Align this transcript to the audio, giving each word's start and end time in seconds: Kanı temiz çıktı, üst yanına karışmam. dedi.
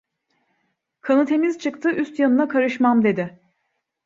Kanı 1.01 1.25
temiz 1.25 1.57
çıktı, 1.57 1.91
üst 1.91 2.19
yanına 2.19 2.47
karışmam. 2.47 3.03
dedi. 3.03 3.39